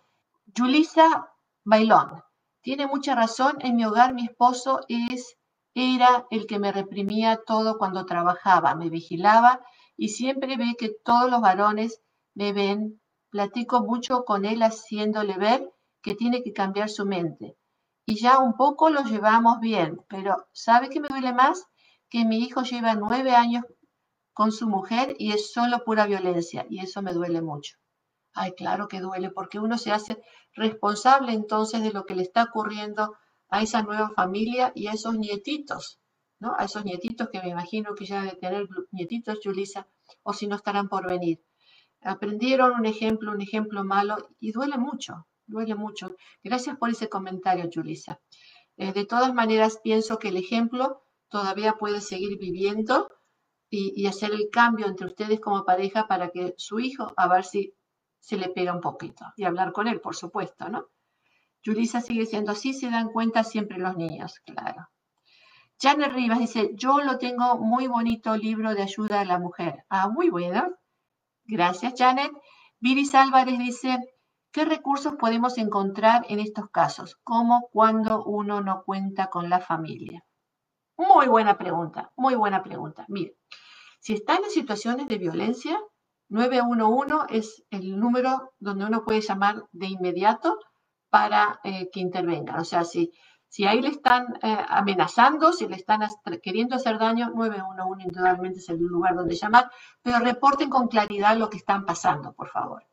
[0.58, 1.32] Julisa
[1.64, 2.24] Bailón,
[2.62, 5.38] tiene mucha razón, en mi hogar mi esposo es,
[5.76, 9.62] era el que me reprimía todo cuando trabajaba, me vigilaba
[9.96, 12.02] y siempre ve que todos los varones
[12.34, 13.00] me ven.
[13.30, 15.75] Platico mucho con él haciéndole ver
[16.06, 17.58] que tiene que cambiar su mente.
[18.06, 21.66] Y ya un poco lo llevamos bien, pero ¿sabe qué me duele más?
[22.10, 23.66] que mi hijo lleva nueve años
[24.34, 27.78] con su mujer y es solo pura violencia y eso me duele mucho.
[28.34, 30.22] Ay, claro que duele porque uno se hace
[30.54, 33.16] responsable entonces de lo que le está ocurriendo
[33.50, 36.00] a esa nueva familia y a esos nietitos,
[36.40, 36.54] ¿no?
[36.58, 39.88] A esos nietitos que me imagino que ya debe tener nietitos, Julisa,
[40.24, 41.44] o si no estarán por venir.
[42.02, 46.16] Aprendieron un ejemplo, un ejemplo malo y duele mucho, duele mucho.
[46.44, 48.20] Gracias por ese comentario, Julisa.
[48.78, 53.10] Eh, de todas maneras, pienso que el ejemplo todavía puede seguir viviendo
[53.70, 57.74] y, hacer el cambio entre ustedes como pareja para que su hijo, a ver si
[58.20, 59.26] se le pega un poquito.
[59.36, 60.88] Y hablar con él, por supuesto, ¿no?
[61.64, 64.88] Julisa sigue siendo así, se dan cuenta siempre los niños, claro.
[65.82, 69.84] Janet Rivas dice, yo lo tengo muy bonito libro de ayuda a la mujer.
[69.90, 70.74] Ah, muy bueno.
[71.44, 72.32] Gracias, Janet.
[72.80, 74.00] Viris Álvarez dice,
[74.56, 77.18] ¿qué recursos podemos encontrar en estos casos?
[77.26, 80.24] ¿Cómo cuando uno no cuenta con la familia?
[80.96, 83.04] Muy buena pregunta, muy buena pregunta.
[83.10, 83.36] Mire,
[84.00, 85.78] si están en situaciones de violencia,
[86.30, 90.58] 911 es el número donde uno puede llamar de inmediato
[91.10, 92.58] para eh, que intervengan.
[92.58, 93.12] O sea, si,
[93.50, 96.00] si ahí le están eh, amenazando, si le están
[96.42, 99.70] queriendo hacer daño, 911 indudablemente es el lugar donde llamar,
[100.02, 102.86] pero reporten con claridad lo que están pasando, por favor.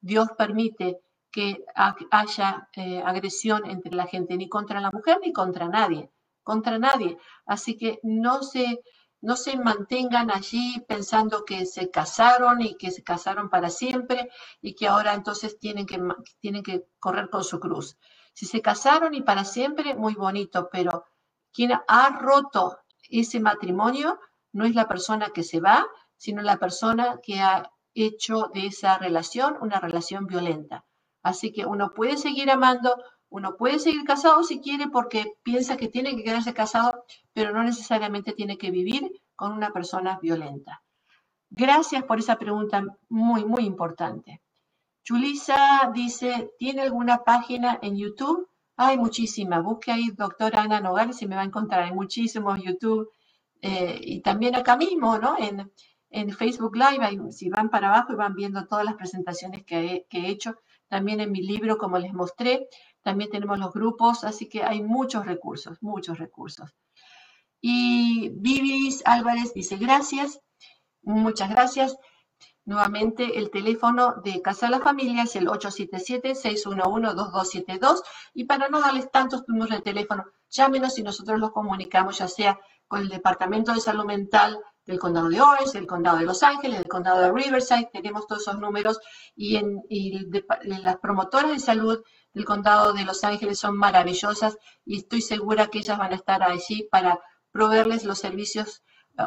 [0.00, 1.00] Dios permite
[1.30, 1.64] que
[2.10, 6.10] haya eh, agresión entre la gente, ni contra la mujer ni contra nadie,
[6.50, 7.16] contra nadie.
[7.46, 8.80] Así que no se,
[9.20, 14.28] no se mantengan allí pensando que se casaron y que se casaron para siempre
[14.60, 16.00] y que ahora entonces tienen que,
[16.40, 17.96] tienen que correr con su cruz.
[18.32, 21.04] Si se casaron y para siempre, muy bonito, pero
[21.52, 22.78] quien ha roto
[23.08, 24.18] ese matrimonio
[24.52, 25.86] no es la persona que se va,
[26.16, 30.84] sino la persona que ha hecho de esa relación una relación violenta.
[31.22, 32.96] Así que uno puede seguir amando,
[33.30, 37.62] uno puede seguir casado si quiere porque piensa que tiene que quedarse casado, pero no
[37.62, 40.82] necesariamente tiene que vivir con una persona violenta.
[41.48, 44.42] Gracias por esa pregunta muy, muy importante.
[45.06, 48.48] Julisa dice, ¿tiene alguna página en YouTube?
[48.76, 49.62] Hay muchísimas.
[49.62, 51.82] Busque ahí doctora Ana Nogales y me va a encontrar.
[51.82, 53.10] Hay muchísimos YouTube.
[53.60, 55.36] Eh, y también acá mismo, ¿no?
[55.38, 55.70] En,
[56.32, 60.56] Facebook Live, si van para abajo y van viendo todas las presentaciones que he, hecho.
[60.88, 62.68] También en mi libro, como les mostré.
[63.02, 64.24] También tenemos los grupos.
[64.24, 66.70] Así que hay muchos recursos, muchos recursos.
[67.60, 70.40] Y Vivis Álvarez dice, gracias.
[71.02, 71.96] Muchas gracias.
[72.64, 78.02] Nuevamente, el teléfono de Casa de la Familia es el 877-611-2272
[78.34, 82.60] y para no darles tantos números de teléfono, llámenos y nosotros los comunicamos, ya sea
[82.86, 86.78] con el Departamento de Salud Mental del Condado de Orange, del Condado de Los Ángeles,
[86.78, 89.00] del Condado de Riverside, tenemos todos esos números
[89.34, 89.82] y, en,
[90.64, 95.78] las promotoras de salud del Condado de Los Ángeles son maravillosas y estoy segura que
[95.78, 97.20] ellas van a estar allí para
[97.50, 98.82] proveerles los servicios,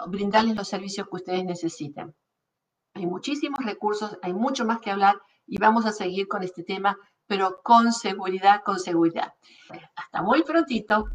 [0.07, 2.15] brindarles los servicios que ustedes necesiten.
[2.93, 6.97] Hay muchísimos recursos, hay mucho más que hablar y vamos a seguir con este tema,
[7.27, 9.33] pero con seguridad, con seguridad.
[9.95, 11.09] Hasta muy prontito.